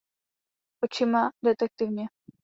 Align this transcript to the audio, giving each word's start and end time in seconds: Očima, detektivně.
Očima, 0.83 1.31
detektivně. 1.45 2.07